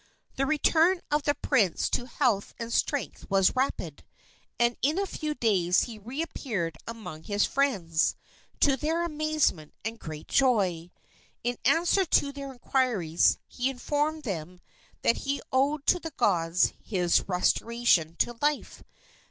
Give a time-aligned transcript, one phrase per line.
[0.35, 4.03] The return of the prince to health and strength was rapid,
[4.57, 8.15] and in a few days he reappeared among his friends,
[8.61, 10.89] to their amazement and great joy.
[11.43, 14.59] In answer to their inquiries he informed them
[15.03, 18.83] that he owed to the gods his restoration to life.